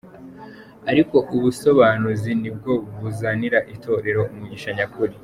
[0.91, 5.13] Ariko ubusobanuzi nibwo buzanira itorero umugisha nyakuri.